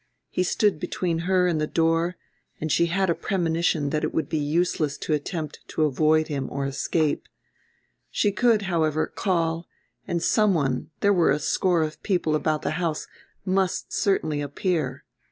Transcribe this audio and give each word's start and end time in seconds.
He 0.31 0.41
stood 0.41 0.79
between 0.79 1.19
her 1.29 1.47
and 1.47 1.61
the 1.61 1.67
door 1.67 2.17
and 2.59 2.71
she 2.71 2.87
had 2.87 3.07
a 3.11 3.13
premonition 3.13 3.91
that 3.91 4.03
it 4.03 4.15
would 4.15 4.27
be 4.29 4.39
useless 4.39 4.97
to 4.97 5.13
attempt 5.13 5.59
to 5.67 5.83
avoid 5.85 6.27
him 6.27 6.49
or 6.49 6.65
escape. 6.65 7.27
She 8.09 8.31
could, 8.31 8.63
however, 8.63 9.05
call, 9.05 9.67
and 10.07 10.23
some 10.23 10.55
one, 10.55 10.89
there 11.01 11.13
were 11.13 11.29
a 11.29 11.37
score 11.37 11.83
of 11.83 12.01
people 12.01 12.33
about 12.35 12.63
the 12.63 12.71
house, 12.81 13.05
must 13.45 13.93
certainly 13.93 14.41
appear. 14.41 15.05